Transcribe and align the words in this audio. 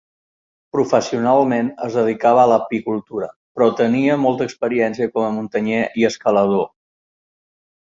Professionalment 0.75 1.69
es 1.87 1.97
dedicava 1.99 2.41
a 2.45 2.45
l'apicultura, 2.53 3.29
però 3.59 3.69
tenia 3.83 4.17
molta 4.25 4.49
experiència 4.51 5.11
com 5.15 5.29
a 5.29 5.31
muntanyer 5.39 5.85
i 6.03 6.11
escalador. 6.13 6.69